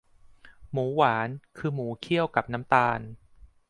[0.71, 2.99] หมูหวาน คือหมูเคี่ยวกับน้ำตาล